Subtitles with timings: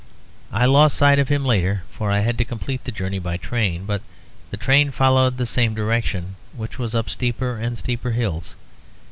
[0.51, 3.85] I lost sight of him later, for I had to complete the journey by train;
[3.85, 4.01] but
[4.49, 8.55] the train followed the same direction, which was up steeper and steeper hills.